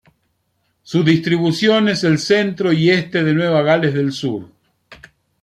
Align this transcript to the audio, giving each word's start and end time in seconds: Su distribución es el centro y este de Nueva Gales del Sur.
Su 0.81 1.03
distribución 1.03 1.87
es 1.87 2.03
el 2.03 2.17
centro 2.17 2.73
y 2.73 2.89
este 2.89 3.23
de 3.23 3.35
Nueva 3.35 3.61
Gales 3.61 3.93
del 3.93 4.11
Sur. 4.11 4.49